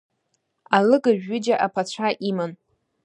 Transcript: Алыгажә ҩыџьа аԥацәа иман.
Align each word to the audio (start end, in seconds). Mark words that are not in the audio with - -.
Алыгажә 0.77 1.23
ҩыџьа 1.29 1.55
аԥацәа 1.65 2.07
иман. 2.29 2.51